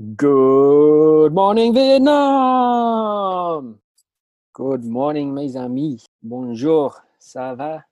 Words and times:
Good 0.00 1.34
morning, 1.34 1.74
Vietnam. 1.74 3.78
Good 4.54 4.84
morning, 4.84 5.34
mes 5.34 5.54
amis. 5.54 6.06
Bonjour. 6.22 6.96
Ça 7.20 7.54
va? 7.54 7.84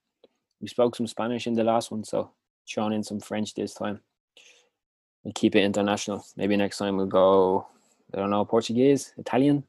We 0.62 0.68
spoke 0.68 0.96
some 0.96 1.06
Spanish 1.06 1.46
in 1.46 1.52
the 1.52 1.62
last 1.62 1.90
one, 1.90 2.02
so 2.02 2.30
throwing 2.66 2.94
in 2.94 3.04
some 3.04 3.20
French 3.20 3.52
this 3.52 3.74
time. 3.74 4.00
We'll 5.22 5.34
keep 5.34 5.54
it 5.54 5.62
international. 5.62 6.24
Maybe 6.36 6.56
next 6.56 6.78
time 6.78 6.96
we'll 6.96 7.04
go, 7.04 7.66
I 8.14 8.16
don't 8.16 8.30
know, 8.30 8.46
Portuguese, 8.46 9.12
Italian. 9.18 9.64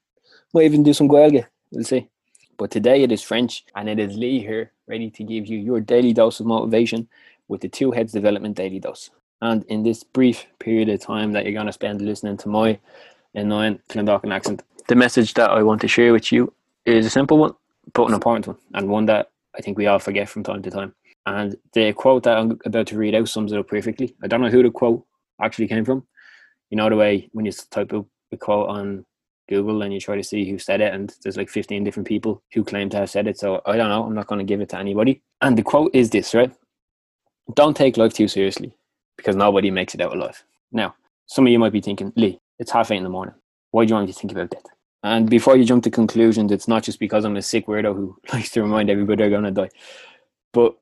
Might 0.54 0.64
even 0.64 0.84
do 0.84 0.94
some 0.94 1.10
Gaeilge. 1.10 1.46
We'll 1.72 1.84
see. 1.84 2.08
But 2.58 2.72
today 2.72 3.04
it 3.04 3.12
is 3.12 3.22
French, 3.22 3.66
and 3.76 3.90
it 3.90 4.00
is 4.00 4.16
Lee 4.16 4.40
here, 4.40 4.72
ready 4.88 5.12
to 5.12 5.24
give 5.26 5.48
you 5.48 5.60
your 5.60 5.82
daily 5.82 6.14
dose 6.14 6.40
of 6.40 6.46
motivation 6.46 7.10
with 7.50 7.60
the 7.60 7.70
Two 7.70 7.92
Heads 7.92 8.14
Development 8.14 8.56
Daily 8.56 8.80
Dose. 8.80 9.10
And 9.42 9.64
in 9.66 9.84
this 9.84 10.04
brief 10.04 10.46
period 10.60 10.90
of 10.90 11.02
time 11.02 11.32
that 11.32 11.46
you're 11.46 11.54
going 11.54 11.66
to 11.66 11.74
spend 11.74 12.02
listening 12.02 12.38
to 12.38 12.50
my 12.50 12.80
annoying 13.34 13.80
Clondalkin 13.90 14.34
accent, 14.34 14.62
the 14.88 14.96
message 14.96 15.34
that 15.34 15.50
I 15.50 15.64
want 15.64 15.82
to 15.82 15.88
share 15.88 16.14
with 16.14 16.32
you 16.32 16.54
is 16.86 17.06
a 17.06 17.10
simple 17.10 17.38
one, 17.38 17.54
but 17.94 18.08
an 18.08 18.14
important 18.14 18.48
one, 18.48 18.58
and 18.74 18.88
one 18.88 19.06
that 19.08 19.32
I 19.58 19.62
think 19.62 19.78
we 19.78 19.88
all 19.88 20.00
forget 20.00 20.30
from 20.30 20.44
time 20.44 20.62
to 20.62 20.72
time. 20.72 20.94
And 21.26 21.56
the 21.74 21.94
quote 21.94 22.24
that 22.24 22.38
I'm 22.38 22.60
about 22.66 22.88
to 22.88 22.98
read 22.98 23.16
out 23.16 23.30
sums 23.30 23.52
it 23.52 23.60
up 23.60 23.68
perfectly. 23.68 24.16
I 24.24 24.28
don't 24.28 24.42
know 24.42 24.50
who 24.50 24.64
the 24.64 24.72
quote 24.72 25.06
actually 25.42 25.68
came 25.68 25.86
from. 25.86 26.06
You 26.70 26.78
know 26.78 26.90
the 26.90 26.96
way 26.96 27.30
when 27.34 27.46
you 27.46 27.52
type 27.52 27.94
up 27.94 28.06
a 28.32 28.38
quote 28.38 28.70
on 28.70 29.06
Google 29.50 29.82
and 29.82 29.94
you 29.94 30.00
try 30.00 30.16
to 30.16 30.24
see 30.24 30.50
who 30.50 30.60
said 30.60 30.82
it, 30.82 30.94
and 30.94 31.14
there's 31.24 31.38
like 31.38 31.50
15 31.50 31.84
different 31.84 32.08
people 32.08 32.44
who 32.54 32.64
claim 32.64 32.90
to 32.92 32.98
have 32.98 33.10
said 33.10 33.28
it. 33.28 33.40
So 33.40 33.62
I 33.66 33.76
don't 33.76 33.90
know. 33.90 34.04
I'm 34.04 34.16
not 34.16 34.28
going 34.28 34.40
to 34.40 34.46
give 34.46 34.62
it 34.62 34.70
to 34.70 34.78
anybody. 34.78 35.22
And 35.42 35.58
the 35.58 35.64
quote 35.64 35.92
is 35.94 36.12
this, 36.12 36.34
right? 36.34 36.52
Don't 37.56 37.76
take 37.76 37.98
life 37.98 38.14
too 38.14 38.28
seriously 38.28 38.74
because 39.18 39.36
nobody 39.36 39.72
makes 39.72 39.94
it 39.96 40.02
out 40.02 40.16
alive. 40.16 40.44
Now, 40.72 40.96
some 41.28 41.46
of 41.46 41.52
you 41.52 41.60
might 41.60 41.72
be 41.72 41.82
thinking, 41.82 42.12
Lee, 42.16 42.40
it's 42.60 42.72
half 42.72 42.92
eight 42.92 42.98
in 42.98 43.04
the 43.04 43.10
morning. 43.10 43.36
Why 43.72 43.86
do 43.86 43.90
you 43.90 43.96
want 43.96 44.08
me 44.08 44.14
to 44.14 44.20
think 44.20 44.32
about 44.32 44.50
death? 44.50 44.66
And 45.04 45.30
before 45.30 45.58
you 45.58 45.66
jump 45.66 45.84
to 45.86 45.90
conclusions, 45.90 46.52
it's 46.52 46.68
not 46.68 46.84
just 46.84 47.00
because 47.00 47.26
I'm 47.26 47.38
a 47.38 47.42
sick 47.42 47.68
weirdo 47.68 47.96
who 47.96 48.18
likes 48.34 48.52
to 48.52 48.62
remind 48.62 48.90
everybody 48.90 49.18
they're 49.18 49.30
going 49.30 49.44
to 49.44 49.52
die. 49.52 49.70
But 50.54 50.76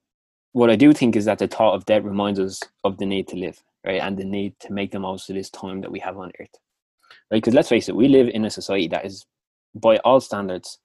what 0.52 0.70
I 0.70 0.76
do 0.76 0.94
think 0.94 1.16
is 1.16 1.26
that 1.26 1.40
the 1.40 1.48
thought 1.48 1.76
of 1.76 1.86
death 1.86 2.04
reminds 2.04 2.40
us 2.40 2.62
of 2.84 2.98
the 2.98 3.06
need 3.06 3.28
to 3.30 3.36
live, 3.36 3.62
right? 3.86 4.02
And 4.02 4.18
the 4.18 4.26
need 4.26 4.60
to 4.62 4.74
make 4.74 4.92
the 4.92 5.00
most 5.00 5.30
of 5.30 5.36
this 5.36 5.50
time 5.50 5.82
that 5.82 5.92
we 5.92 6.00
have 6.00 6.18
on 6.18 6.32
earth. 6.40 6.50
Right? 7.32 7.38
Because 7.38 7.54
let's 7.54 7.70
face 7.70 7.88
it, 7.88 7.96
we 7.96 8.08
live 8.08 8.28
in 8.30 8.46
a 8.46 8.50
society 8.50 8.88
that 8.88 9.06
is, 9.06 9.26
by 9.76 9.98
all 9.98 10.20
standards, 10.20 10.80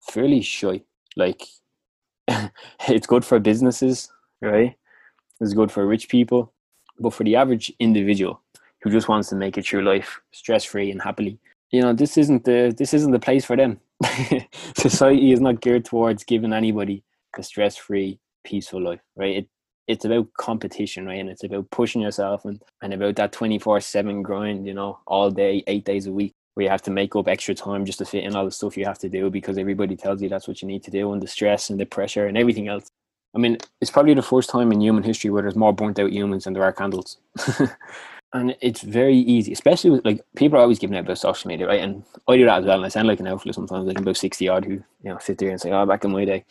fairly 0.00 0.40
shy. 0.40 0.82
Like, 1.16 1.42
it's 2.88 3.06
good 3.06 3.24
for 3.24 3.40
businesses, 3.40 4.10
right? 4.40 4.76
It's 5.40 5.54
good 5.54 5.72
for 5.72 5.86
rich 5.86 6.08
people 6.08 6.52
but 7.00 7.14
for 7.14 7.24
the 7.24 7.36
average 7.36 7.72
individual 7.78 8.42
who 8.82 8.90
just 8.90 9.08
wants 9.08 9.28
to 9.28 9.36
make 9.36 9.58
it 9.58 9.66
through 9.66 9.82
life 9.82 10.20
stress 10.32 10.64
free 10.64 10.90
and 10.90 11.02
happily, 11.02 11.38
you 11.70 11.82
know, 11.82 11.92
this 11.92 12.16
isn't 12.16 12.44
the 12.44 12.74
this 12.76 12.94
isn't 12.94 13.12
the 13.12 13.18
place 13.18 13.44
for 13.44 13.56
them. 13.56 13.80
Society 14.76 15.32
is 15.32 15.40
not 15.40 15.60
geared 15.60 15.84
towards 15.84 16.24
giving 16.24 16.52
anybody 16.52 17.02
a 17.36 17.42
stress 17.42 17.76
free, 17.76 18.18
peaceful 18.44 18.82
life, 18.82 19.00
right? 19.16 19.36
It 19.38 19.48
it's 19.88 20.04
about 20.04 20.32
competition, 20.34 21.06
right? 21.06 21.18
And 21.18 21.30
it's 21.30 21.44
about 21.44 21.70
pushing 21.70 22.02
yourself 22.02 22.44
and, 22.44 22.62
and 22.82 22.92
about 22.92 23.16
that 23.16 23.32
24 23.32 23.80
7 23.80 24.22
grind, 24.22 24.66
you 24.66 24.74
know, 24.74 24.98
all 25.06 25.30
day, 25.30 25.64
eight 25.66 25.84
days 25.84 26.06
a 26.06 26.12
week, 26.12 26.34
where 26.54 26.64
you 26.64 26.70
have 26.70 26.82
to 26.82 26.90
make 26.90 27.16
up 27.16 27.26
extra 27.26 27.54
time 27.54 27.86
just 27.86 27.98
to 27.98 28.04
fit 28.04 28.24
in 28.24 28.36
all 28.36 28.44
the 28.44 28.50
stuff 28.50 28.76
you 28.76 28.84
have 28.84 28.98
to 28.98 29.08
do 29.08 29.30
because 29.30 29.56
everybody 29.56 29.96
tells 29.96 30.20
you 30.20 30.28
that's 30.28 30.46
what 30.46 30.60
you 30.60 30.68
need 30.68 30.84
to 30.84 30.90
do 30.90 31.12
and 31.12 31.22
the 31.22 31.26
stress 31.26 31.70
and 31.70 31.80
the 31.80 31.86
pressure 31.86 32.26
and 32.26 32.36
everything 32.36 32.68
else. 32.68 32.90
I 33.34 33.38
mean, 33.38 33.58
it's 33.80 33.90
probably 33.90 34.14
the 34.14 34.22
first 34.22 34.50
time 34.50 34.72
in 34.72 34.80
human 34.80 35.02
history 35.02 35.30
where 35.30 35.42
there's 35.42 35.56
more 35.56 35.72
burnt 35.72 35.98
out 35.98 36.12
humans 36.12 36.44
than 36.44 36.54
there 36.54 36.64
are 36.64 36.72
candles. 36.72 37.18
and 38.32 38.56
it's 38.60 38.80
very 38.82 39.16
easy, 39.16 39.52
especially 39.52 39.90
with 39.90 40.04
like 40.04 40.24
people 40.36 40.58
are 40.58 40.62
always 40.62 40.78
giving 40.78 40.96
out 40.96 41.04
about 41.04 41.18
social 41.18 41.48
media, 41.48 41.66
right? 41.66 41.80
And 41.80 42.04
I 42.26 42.36
do 42.36 42.46
that 42.46 42.60
as 42.60 42.64
well. 42.64 42.76
And 42.76 42.86
I 42.86 42.88
sound 42.88 43.08
like 43.08 43.20
an 43.20 43.26
outfit 43.26 43.54
sometimes, 43.54 43.86
like 43.86 43.96
I'm 43.96 44.02
about 44.02 44.16
60 44.16 44.48
odd 44.48 44.64
who, 44.64 44.72
you 44.72 44.84
know, 45.04 45.18
sit 45.18 45.38
there 45.38 45.50
and 45.50 45.60
say, 45.60 45.72
oh, 45.72 45.86
back 45.86 46.04
in 46.04 46.10
my 46.10 46.24
day. 46.24 46.44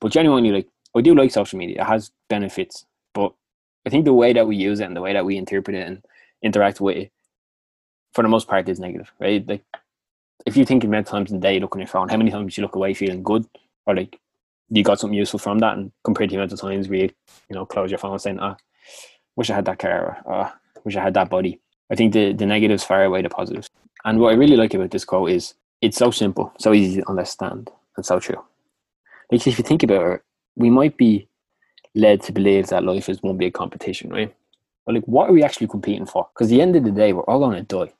But 0.00 0.12
genuinely, 0.12 0.50
like, 0.50 0.68
I 0.96 1.00
do 1.00 1.14
like 1.14 1.30
social 1.30 1.58
media. 1.58 1.82
It 1.82 1.86
has 1.86 2.10
benefits. 2.28 2.86
But 3.14 3.32
I 3.86 3.90
think 3.90 4.04
the 4.04 4.12
way 4.12 4.32
that 4.32 4.46
we 4.46 4.56
use 4.56 4.80
it 4.80 4.84
and 4.84 4.96
the 4.96 5.00
way 5.00 5.12
that 5.12 5.24
we 5.24 5.36
interpret 5.36 5.76
it 5.76 5.86
and 5.86 6.04
interact 6.42 6.80
with 6.80 6.96
it, 6.96 7.12
for 8.12 8.22
the 8.22 8.28
most 8.28 8.48
part, 8.48 8.68
is 8.68 8.80
negative, 8.80 9.12
right? 9.20 9.46
Like, 9.46 9.64
if 10.44 10.56
you 10.56 10.64
think 10.64 10.84
about 10.84 11.06
times 11.06 11.30
in 11.30 11.40
the 11.40 11.46
day, 11.46 11.54
you 11.54 11.60
look 11.60 11.74
on 11.74 11.80
your 11.80 11.88
phone, 11.88 12.08
how 12.08 12.16
many 12.16 12.30
times 12.30 12.56
you 12.56 12.62
look 12.62 12.74
away 12.74 12.94
feeling 12.94 13.22
good 13.22 13.46
or 13.86 13.94
like 13.94 14.18
you 14.72 14.82
got 14.82 14.98
something 14.98 15.18
useful 15.18 15.38
from 15.38 15.58
that 15.58 15.76
and 15.76 15.92
compared 16.02 16.30
to 16.30 16.34
the 16.34 16.40
amount 16.40 16.52
of 16.52 16.60
times 16.60 16.88
where 16.88 17.00
you, 17.00 17.10
you 17.50 17.54
know, 17.54 17.66
close 17.66 17.90
your 17.90 17.98
phone 17.98 18.18
saying, 18.18 18.38
ah, 18.40 18.56
wish 19.36 19.50
I 19.50 19.54
had 19.54 19.66
that 19.66 19.78
car 19.78 20.22
or 20.24 20.46
oh, 20.46 20.52
wish 20.84 20.96
I 20.96 21.02
had 21.02 21.14
that 21.14 21.28
body. 21.30 21.60
I 21.90 21.94
think 21.94 22.14
the, 22.14 22.32
the 22.32 22.46
negatives 22.46 22.82
far 22.82 23.04
away 23.04 23.20
the 23.20 23.28
positives. 23.28 23.68
And 24.04 24.18
what 24.18 24.30
I 24.30 24.36
really 24.36 24.56
like 24.56 24.72
about 24.72 24.90
this 24.90 25.04
quote 25.04 25.30
is 25.30 25.54
it's 25.82 25.98
so 25.98 26.10
simple, 26.10 26.52
so 26.58 26.72
easy 26.72 27.02
to 27.02 27.08
understand, 27.08 27.70
and 27.96 28.06
so 28.06 28.18
true. 28.18 28.42
Like 29.30 29.46
if 29.46 29.58
you 29.58 29.64
think 29.64 29.82
about 29.82 30.06
it, 30.06 30.22
we 30.56 30.70
might 30.70 30.96
be 30.96 31.28
led 31.94 32.22
to 32.22 32.32
believe 32.32 32.68
that 32.68 32.84
life 32.84 33.08
is 33.08 33.22
one 33.22 33.36
big 33.36 33.52
competition, 33.52 34.10
right? 34.10 34.34
But 34.86 34.94
like 34.94 35.04
what 35.04 35.28
are 35.28 35.32
we 35.32 35.42
actually 35.42 35.68
competing 35.68 36.06
for? 36.06 36.28
Because 36.34 36.48
the 36.48 36.62
end 36.62 36.76
of 36.76 36.84
the 36.84 36.90
day, 36.90 37.12
we're 37.12 37.22
all 37.24 37.40
gonna 37.40 37.62
die. 37.62 37.92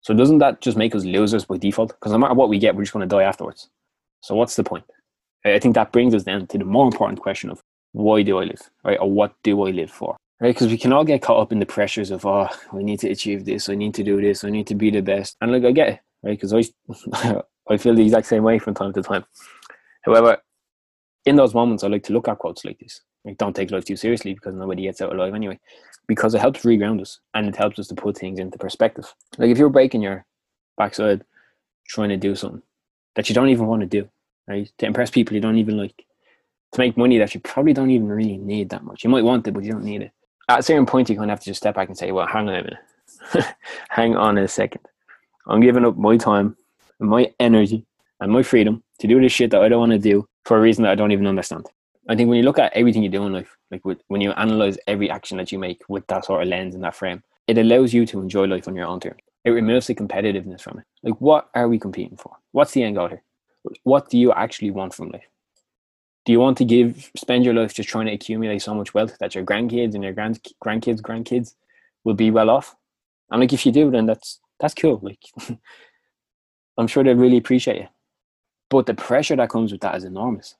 So 0.00 0.14
doesn't 0.14 0.38
that 0.38 0.60
just 0.60 0.76
make 0.76 0.94
us 0.94 1.04
losers 1.04 1.44
by 1.44 1.58
default? 1.58 1.90
Because 1.90 2.12
no 2.12 2.18
matter 2.18 2.34
what 2.34 2.48
we 2.48 2.58
get, 2.58 2.74
we're 2.74 2.82
just 2.82 2.92
gonna 2.92 3.06
die 3.06 3.22
afterwards. 3.22 3.68
So 4.20 4.34
what's 4.34 4.56
the 4.56 4.64
point? 4.64 4.84
I 5.44 5.58
think 5.58 5.74
that 5.74 5.92
brings 5.92 6.14
us 6.14 6.24
then 6.24 6.46
to 6.48 6.58
the 6.58 6.64
more 6.64 6.86
important 6.86 7.20
question 7.20 7.50
of 7.50 7.62
why 7.92 8.22
do 8.22 8.38
I 8.38 8.44
live, 8.44 8.70
right? 8.84 8.98
Or 9.00 9.10
what 9.10 9.34
do 9.42 9.66
I 9.66 9.70
live 9.70 9.90
for, 9.90 10.16
right? 10.40 10.54
Because 10.54 10.68
we 10.68 10.78
can 10.78 10.92
all 10.92 11.04
get 11.04 11.22
caught 11.22 11.40
up 11.40 11.52
in 11.52 11.58
the 11.58 11.66
pressures 11.66 12.10
of, 12.10 12.26
oh, 12.26 12.48
I 12.72 12.82
need 12.82 13.00
to 13.00 13.10
achieve 13.10 13.44
this, 13.44 13.68
I 13.68 13.74
need 13.74 13.94
to 13.94 14.02
do 14.02 14.20
this, 14.20 14.44
I 14.44 14.50
need 14.50 14.66
to 14.66 14.74
be 14.74 14.90
the 14.90 15.00
best. 15.00 15.36
And 15.40 15.52
like, 15.52 15.64
I 15.64 15.72
get 15.72 15.88
it, 15.88 16.00
right? 16.22 16.38
Because 16.38 16.52
I, 16.52 17.42
I 17.70 17.76
feel 17.76 17.94
the 17.94 18.04
exact 18.04 18.26
same 18.26 18.42
way 18.42 18.58
from 18.58 18.74
time 18.74 18.92
to 18.92 19.02
time. 19.02 19.24
However, 20.02 20.38
in 21.24 21.36
those 21.36 21.54
moments, 21.54 21.84
I 21.84 21.88
like 21.88 22.04
to 22.04 22.12
look 22.12 22.28
at 22.28 22.38
quotes 22.38 22.64
like 22.64 22.78
this. 22.78 23.00
Like, 23.24 23.36
don't 23.36 23.54
take 23.54 23.70
life 23.70 23.84
too 23.84 23.96
seriously 23.96 24.34
because 24.34 24.54
nobody 24.54 24.82
gets 24.84 25.00
out 25.00 25.12
alive 25.12 25.34
anyway. 25.34 25.58
Because 26.06 26.34
it 26.34 26.40
helps 26.40 26.62
reground 26.62 27.02
us 27.02 27.20
and 27.34 27.46
it 27.46 27.56
helps 27.56 27.78
us 27.78 27.88
to 27.88 27.94
put 27.94 28.16
things 28.16 28.38
into 28.38 28.56
perspective. 28.56 29.12
Like, 29.36 29.50
if 29.50 29.58
you're 29.58 29.68
breaking 29.68 30.02
your 30.02 30.24
backside 30.78 31.24
trying 31.86 32.08
to 32.10 32.16
do 32.16 32.34
something 32.34 32.62
that 33.16 33.28
you 33.28 33.34
don't 33.34 33.48
even 33.50 33.66
want 33.66 33.80
to 33.80 33.86
do, 33.86 34.08
right? 34.48 34.70
To 34.78 34.86
impress 34.86 35.10
people 35.10 35.34
you 35.34 35.40
don't 35.40 35.58
even 35.58 35.76
like, 35.76 36.04
to 36.72 36.80
make 36.80 36.96
money 36.96 37.18
that 37.18 37.34
you 37.34 37.40
probably 37.40 37.72
don't 37.72 37.90
even 37.90 38.08
really 38.08 38.38
need 38.38 38.70
that 38.70 38.84
much. 38.84 39.04
You 39.04 39.10
might 39.10 39.24
want 39.24 39.46
it, 39.46 39.52
but 39.52 39.64
you 39.64 39.72
don't 39.72 39.84
need 39.84 40.02
it. 40.02 40.12
At 40.48 40.60
a 40.60 40.62
certain 40.62 40.86
point, 40.86 41.08
you 41.08 41.16
kind 41.16 41.30
of 41.30 41.36
have 41.36 41.40
to 41.40 41.50
just 41.50 41.60
step 41.60 41.74
back 41.74 41.88
and 41.88 41.96
say, 41.96 42.10
well, 42.10 42.26
hang 42.26 42.48
on 42.48 42.54
a 42.54 42.62
minute. 42.62 43.54
hang 43.90 44.16
on 44.16 44.38
a 44.38 44.48
second. 44.48 44.80
I'm 45.46 45.60
giving 45.60 45.84
up 45.84 45.96
my 45.96 46.16
time 46.16 46.56
and 47.00 47.08
my 47.08 47.32
energy 47.38 47.84
and 48.20 48.32
my 48.32 48.42
freedom 48.42 48.82
to 48.98 49.06
do 49.06 49.20
this 49.20 49.32
shit 49.32 49.50
that 49.50 49.62
I 49.62 49.68
don't 49.68 49.80
want 49.80 49.92
to 49.92 49.98
do 49.98 50.26
for 50.44 50.56
a 50.56 50.60
reason 50.60 50.84
that 50.84 50.92
I 50.92 50.94
don't 50.94 51.12
even 51.12 51.26
understand. 51.26 51.66
I 52.08 52.16
think 52.16 52.28
when 52.28 52.38
you 52.38 52.44
look 52.44 52.58
at 52.58 52.72
everything 52.72 53.02
you 53.02 53.10
do 53.10 53.24
in 53.24 53.32
life, 53.34 53.54
like 53.70 53.84
with, 53.84 54.00
when 54.08 54.22
you 54.22 54.32
analyze 54.32 54.78
every 54.86 55.10
action 55.10 55.36
that 55.36 55.52
you 55.52 55.58
make 55.58 55.82
with 55.88 56.06
that 56.06 56.24
sort 56.24 56.42
of 56.42 56.48
lens 56.48 56.74
and 56.74 56.82
that 56.84 56.94
frame, 56.94 57.22
it 57.46 57.58
allows 57.58 57.92
you 57.92 58.06
to 58.06 58.20
enjoy 58.20 58.46
life 58.46 58.66
on 58.66 58.74
your 58.74 58.86
own 58.86 59.00
terms. 59.00 59.20
It 59.44 59.50
removes 59.50 59.86
the 59.86 59.94
competitiveness 59.94 60.62
from 60.62 60.78
it. 60.78 60.84
Like, 61.02 61.20
what 61.20 61.50
are 61.54 61.68
we 61.68 61.78
competing 61.78 62.16
for? 62.16 62.34
What's 62.52 62.72
the 62.72 62.82
end 62.82 62.96
goal 62.96 63.08
here? 63.08 63.22
What 63.82 64.08
do 64.08 64.18
you 64.18 64.32
actually 64.32 64.70
want 64.70 64.94
from 64.94 65.10
life? 65.10 65.28
Do 66.24 66.32
you 66.32 66.40
want 66.40 66.58
to 66.58 66.64
give 66.64 67.10
spend 67.16 67.44
your 67.44 67.54
life 67.54 67.74
just 67.74 67.88
trying 67.88 68.06
to 68.06 68.12
accumulate 68.12 68.60
so 68.60 68.74
much 68.74 68.92
wealth 68.94 69.16
that 69.18 69.34
your 69.34 69.44
grandkids 69.44 69.94
and 69.94 70.04
your 70.04 70.12
grand 70.12 70.40
grandkids 70.64 71.00
grandkids 71.00 71.54
will 72.04 72.14
be 72.14 72.30
well 72.30 72.50
off? 72.50 72.76
And 73.30 73.40
like 73.40 73.52
if 73.52 73.64
you 73.64 73.72
do, 73.72 73.90
then 73.90 74.06
that's 74.06 74.40
that's 74.60 74.74
cool. 74.74 75.00
Like 75.02 75.22
I'm 76.78 76.86
sure 76.86 77.02
they 77.02 77.14
really 77.14 77.38
appreciate 77.38 77.82
it. 77.82 77.88
But 78.70 78.86
the 78.86 78.94
pressure 78.94 79.36
that 79.36 79.50
comes 79.50 79.72
with 79.72 79.80
that 79.80 79.96
is 79.96 80.04
enormous. 80.04 80.54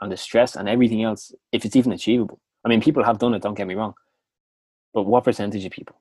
And 0.00 0.10
the 0.10 0.16
stress 0.16 0.56
and 0.56 0.68
everything 0.68 1.02
else, 1.02 1.32
if 1.52 1.64
it's 1.64 1.76
even 1.76 1.92
achievable. 1.92 2.40
I 2.64 2.68
mean, 2.68 2.80
people 2.80 3.04
have 3.04 3.18
done 3.18 3.34
it, 3.34 3.42
don't 3.42 3.54
get 3.54 3.66
me 3.66 3.74
wrong. 3.74 3.94
But 4.92 5.04
what 5.04 5.24
percentage 5.24 5.64
of 5.64 5.72
people? 5.72 5.96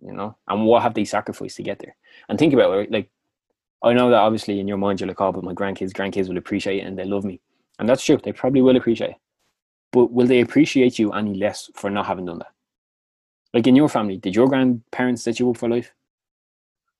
You 0.00 0.12
know? 0.12 0.36
And 0.48 0.64
what 0.64 0.82
have 0.82 0.94
they 0.94 1.04
sacrificed 1.04 1.56
to 1.56 1.62
get 1.62 1.78
there? 1.78 1.96
And 2.28 2.38
think 2.38 2.54
about 2.54 2.72
it, 2.78 2.90
like 2.90 3.10
I 3.84 3.92
know 3.92 4.10
that 4.10 4.18
obviously 4.18 4.60
in 4.60 4.68
your 4.68 4.76
mind 4.76 5.00
you're 5.00 5.08
like, 5.08 5.20
oh, 5.20 5.32
but 5.32 5.44
my 5.44 5.54
grandkids, 5.54 5.92
grandkids 5.92 6.28
will 6.28 6.38
appreciate 6.38 6.78
it 6.78 6.86
and 6.86 6.98
they 6.98 7.04
love 7.04 7.24
me. 7.24 7.40
And 7.78 7.88
that's 7.88 8.04
true. 8.04 8.18
They 8.22 8.32
probably 8.32 8.62
will 8.62 8.76
appreciate 8.76 9.10
it. 9.10 9.16
But 9.90 10.12
will 10.12 10.26
they 10.26 10.40
appreciate 10.40 10.98
you 10.98 11.12
any 11.12 11.34
less 11.34 11.68
for 11.74 11.90
not 11.90 12.06
having 12.06 12.26
done 12.26 12.38
that? 12.38 12.52
Like 13.52 13.66
in 13.66 13.76
your 13.76 13.88
family, 13.88 14.16
did 14.16 14.34
your 14.34 14.48
grandparents 14.48 15.22
set 15.22 15.38
you 15.38 15.50
up 15.50 15.56
for 15.56 15.68
life? 15.68 15.92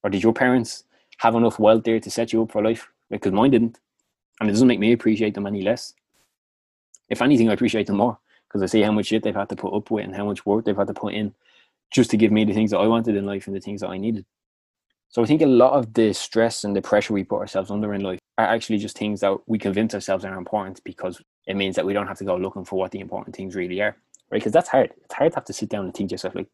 Or 0.02 0.10
did 0.10 0.22
your 0.22 0.32
parents 0.32 0.84
have 1.18 1.34
enough 1.34 1.58
wealth 1.58 1.84
there 1.84 2.00
to 2.00 2.10
set 2.10 2.32
you 2.32 2.42
up 2.42 2.52
for 2.52 2.62
life? 2.62 2.88
Because 3.10 3.32
mine 3.32 3.52
didn't. 3.52 3.78
And 4.40 4.48
it 4.48 4.52
doesn't 4.52 4.68
make 4.68 4.80
me 4.80 4.92
appreciate 4.92 5.34
them 5.34 5.46
any 5.46 5.62
less. 5.62 5.94
If 7.08 7.22
anything, 7.22 7.48
I 7.48 7.52
appreciate 7.52 7.86
them 7.86 7.98
more 7.98 8.18
because 8.48 8.62
I 8.62 8.66
see 8.66 8.82
how 8.82 8.92
much 8.92 9.06
shit 9.06 9.22
they've 9.22 9.34
had 9.34 9.48
to 9.50 9.56
put 9.56 9.72
up 9.72 9.90
with 9.90 10.04
and 10.04 10.16
how 10.16 10.26
much 10.26 10.44
work 10.44 10.64
they've 10.64 10.76
had 10.76 10.88
to 10.88 10.94
put 10.94 11.14
in 11.14 11.34
just 11.90 12.10
to 12.10 12.16
give 12.16 12.32
me 12.32 12.44
the 12.44 12.52
things 12.52 12.70
that 12.72 12.78
I 12.78 12.86
wanted 12.86 13.16
in 13.16 13.24
life 13.24 13.46
and 13.46 13.54
the 13.54 13.60
things 13.60 13.80
that 13.82 13.88
I 13.88 13.98
needed. 13.98 14.26
So 15.12 15.22
I 15.22 15.26
think 15.26 15.42
a 15.42 15.46
lot 15.46 15.74
of 15.74 15.94
the 15.94 16.12
stress 16.12 16.64
and 16.64 16.74
the 16.74 16.82
pressure 16.82 17.12
we 17.12 17.22
put 17.22 17.40
ourselves 17.40 17.70
under 17.70 17.94
in 17.94 18.02
life 18.02 18.18
are 18.38 18.46
actually 18.46 18.78
just 18.78 18.98
things 18.98 19.20
that 19.20 19.36
we 19.46 19.58
convince 19.58 19.94
ourselves 19.94 20.24
are 20.24 20.36
important 20.36 20.82
because 20.84 21.22
it 21.46 21.54
means 21.54 21.76
that 21.76 21.86
we 21.86 21.92
don't 21.92 22.08
have 22.08 22.18
to 22.18 22.24
go 22.24 22.36
looking 22.36 22.64
for 22.64 22.78
what 22.78 22.90
the 22.90 23.00
important 23.00 23.36
things 23.36 23.54
really 23.54 23.80
are. 23.80 23.96
Right? 24.30 24.38
Because 24.38 24.52
that's 24.52 24.70
hard. 24.70 24.92
It's 25.04 25.14
hard 25.14 25.32
to 25.32 25.36
have 25.36 25.44
to 25.44 25.52
sit 25.52 25.68
down 25.68 25.84
and 25.84 25.94
think 25.94 26.10
yourself 26.10 26.34
like, 26.34 26.48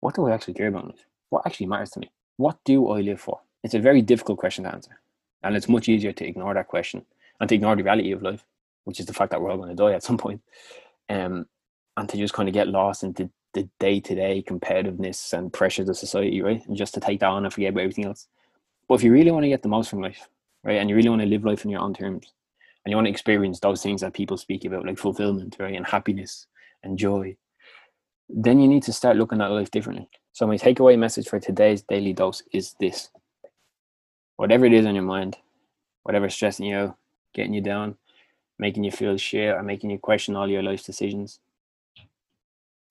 what 0.00 0.14
do 0.14 0.26
I 0.26 0.32
actually 0.32 0.54
care 0.54 0.68
about 0.68 0.86
life? 0.86 1.06
What 1.30 1.46
actually 1.46 1.66
matters 1.66 1.90
to 1.90 2.00
me? 2.00 2.10
what 2.40 2.56
do 2.64 2.88
I 2.88 3.00
live 3.02 3.20
for? 3.20 3.40
It's 3.62 3.74
a 3.74 3.78
very 3.78 4.00
difficult 4.00 4.38
question 4.38 4.64
to 4.64 4.72
answer. 4.72 4.98
And 5.42 5.54
it's 5.54 5.68
much 5.68 5.90
easier 5.90 6.12
to 6.12 6.26
ignore 6.26 6.54
that 6.54 6.68
question 6.68 7.04
and 7.38 7.48
to 7.48 7.54
ignore 7.54 7.76
the 7.76 7.82
reality 7.82 8.12
of 8.12 8.22
life, 8.22 8.44
which 8.84 8.98
is 8.98 9.04
the 9.04 9.12
fact 9.12 9.30
that 9.30 9.40
we're 9.40 9.50
all 9.50 9.58
going 9.58 9.68
to 9.68 9.74
die 9.74 9.92
at 9.92 10.02
some 10.02 10.16
point. 10.16 10.40
Um, 11.10 11.46
and 11.98 12.08
to 12.08 12.16
just 12.16 12.32
kind 12.32 12.48
of 12.48 12.54
get 12.54 12.68
lost 12.68 13.02
into 13.02 13.30
the 13.54 13.68
day 13.78 14.00
to 14.00 14.14
day 14.14 14.44
competitiveness 14.46 15.32
and 15.32 15.52
pressures 15.52 15.88
of 15.88 15.96
society, 15.96 16.40
right? 16.40 16.64
And 16.66 16.76
just 16.76 16.94
to 16.94 17.00
take 17.00 17.20
that 17.20 17.26
on 17.26 17.44
and 17.44 17.52
forget 17.52 17.70
about 17.70 17.82
everything 17.82 18.06
else. 18.06 18.28
But 18.88 18.96
if 18.96 19.02
you 19.02 19.12
really 19.12 19.30
want 19.30 19.44
to 19.44 19.48
get 19.48 19.62
the 19.62 19.68
most 19.68 19.90
from 19.90 20.00
life, 20.00 20.28
right, 20.64 20.78
and 20.78 20.88
you 20.88 20.96
really 20.96 21.08
want 21.08 21.22
to 21.22 21.28
live 21.28 21.44
life 21.44 21.64
on 21.64 21.70
your 21.70 21.80
own 21.80 21.94
terms, 21.94 22.32
and 22.84 22.90
you 22.90 22.96
want 22.96 23.06
to 23.06 23.10
experience 23.10 23.60
those 23.60 23.82
things 23.82 24.00
that 24.00 24.14
people 24.14 24.36
speak 24.36 24.64
about, 24.64 24.86
like 24.86 24.98
fulfillment, 24.98 25.56
right, 25.58 25.74
and 25.74 25.86
happiness 25.86 26.46
and 26.82 26.98
joy, 26.98 27.36
then 28.28 28.60
you 28.60 28.68
need 28.68 28.82
to 28.84 28.92
start 28.92 29.16
looking 29.16 29.40
at 29.40 29.50
life 29.50 29.70
differently. 29.70 30.08
So 30.32 30.46
my 30.46 30.56
takeaway 30.56 30.98
message 30.98 31.28
for 31.28 31.40
today's 31.40 31.82
daily 31.82 32.12
dose 32.12 32.42
is 32.52 32.74
this. 32.80 33.10
Whatever 34.36 34.64
it 34.64 34.72
is 34.72 34.86
on 34.86 34.94
your 34.94 35.04
mind, 35.04 35.36
whatever's 36.04 36.34
stressing 36.34 36.66
you 36.66 36.76
out, 36.76 36.96
getting 37.34 37.52
you 37.52 37.60
down, 37.60 37.96
making 38.58 38.84
you 38.84 38.90
feel 38.90 39.16
shit, 39.16 39.54
or 39.54 39.62
making 39.62 39.90
you 39.90 39.98
question 39.98 40.36
all 40.36 40.48
your 40.48 40.62
life 40.62 40.84
decisions, 40.84 41.40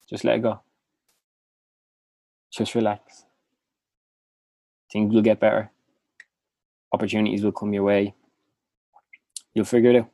just 0.09 0.23
let 0.23 0.37
it 0.37 0.41
go. 0.41 0.59
Just 2.51 2.75
relax. 2.75 3.25
Things 4.91 5.13
will 5.13 5.21
get 5.21 5.39
better. 5.39 5.71
Opportunities 6.91 7.43
will 7.43 7.51
come 7.51 7.73
your 7.73 7.83
way. 7.83 8.15
You'll 9.53 9.65
figure 9.65 9.91
it 9.91 9.95
out. 9.97 10.09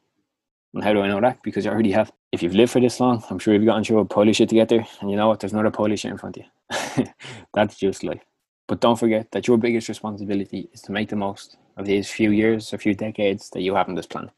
And 0.73 0.83
how 0.83 0.91
do 0.91 1.01
I 1.01 1.07
know 1.07 1.21
that? 1.21 1.41
Because 1.41 1.63
you 1.63 1.71
already 1.71 1.91
have. 1.91 2.11
If 2.33 2.43
you've 2.43 2.53
lived 2.53 2.71
for 2.71 2.81
this 2.81 2.99
long, 2.99 3.23
I'm 3.29 3.39
sure 3.39 3.53
you've 3.53 3.65
gotten 3.65 3.85
through 3.85 3.99
a 3.99 4.05
Polish 4.05 4.37
shit 4.37 4.49
to 4.49 4.55
get 4.55 4.67
there. 4.67 4.85
And 4.99 5.09
you 5.09 5.15
know 5.15 5.29
what? 5.29 5.39
There's 5.39 5.53
not 5.53 5.65
a 5.65 5.71
Polish 5.71 6.01
shit 6.01 6.11
in 6.11 6.17
front 6.17 6.37
of 6.37 6.43
you. 6.43 7.05
That's 7.53 7.77
just 7.77 8.03
life. 8.03 8.21
But 8.67 8.81
don't 8.81 8.99
forget 8.99 9.31
that 9.31 9.47
your 9.47 9.57
biggest 9.57 9.87
responsibility 9.87 10.69
is 10.73 10.81
to 10.81 10.91
make 10.91 11.09
the 11.09 11.15
most 11.15 11.55
of 11.77 11.85
these 11.85 12.09
few 12.09 12.31
years 12.31 12.73
a 12.73 12.77
few 12.77 12.93
decades 12.93 13.49
that 13.51 13.61
you 13.61 13.75
have 13.75 13.87
on 13.87 13.95
this 13.95 14.07
planet. 14.07 14.31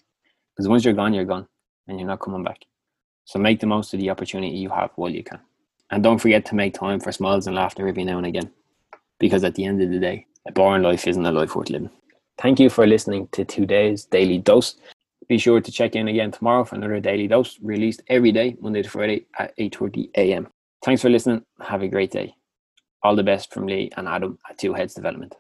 Because 0.54 0.68
once 0.68 0.86
you're 0.86 0.94
gone, 0.94 1.14
you're 1.14 1.26
gone 1.26 1.48
and 1.88 2.00
you're 2.00 2.08
not 2.08 2.20
coming 2.20 2.44
back. 2.44 2.60
So 3.28 3.40
make 3.40 3.60
the 3.60 3.68
most 3.68 3.94
of 3.94 4.00
the 4.00 4.10
opportunity 4.10 4.56
you 4.56 4.70
have 4.70 4.92
while 4.96 5.10
you 5.10 5.22
can. 5.22 5.40
And 5.92 6.02
don't 6.02 6.18
forget 6.18 6.46
to 6.46 6.56
make 6.56 6.74
time 6.74 7.02
for 7.02 7.12
smiles 7.12 7.46
and 7.46 7.58
laughter 7.58 7.86
every 7.86 8.06
now 8.06 8.18
and 8.18 8.26
again. 8.26 8.50
Because 9.20 9.44
at 9.44 9.56
the 9.56 9.66
end 9.66 9.82
of 9.82 9.92
the 9.92 10.00
day, 10.00 10.26
a 10.48 10.52
boring 10.54 10.82
life 10.82 11.06
isn't 11.06 11.26
a 11.26 11.32
life 11.32 11.54
worth 11.54 11.70
living. 11.70 11.90
Thank 12.38 12.58
you 12.58 12.70
for 12.70 12.88
listening 12.88 13.28
to 13.34 13.44
today's 13.44 14.06
Daily 14.06 14.38
Dose. 14.38 14.76
Be 15.28 15.38
sure 15.38 15.60
to 15.60 15.72
check 15.74 15.98
in 15.98 16.08
again 16.08 16.32
tomorrow 16.32 16.64
for 16.64 16.76
another 16.76 17.02
Daily 17.02 17.28
Dose 17.28 17.60
released 17.62 18.02
every 18.08 18.32
day, 18.32 18.56
Monday 18.62 18.82
to 18.82 18.90
Friday 18.90 19.26
at 19.38 19.58
8.30 19.58 20.10
a.m. 20.16 20.48
Thanks 20.86 21.02
for 21.02 21.10
listening. 21.10 21.44
Have 21.60 21.82
a 21.82 21.90
great 21.90 22.12
day. 22.12 22.34
All 23.04 23.18
the 23.18 23.24
best 23.24 23.54
from 23.54 23.68
Lee 23.68 23.92
and 23.98 24.08
Adam 24.08 24.40
at 24.50 24.58
Two 24.58 24.74
Heads 24.74 24.94
Development. 24.94 25.36